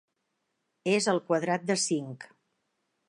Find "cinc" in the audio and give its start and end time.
1.83-2.27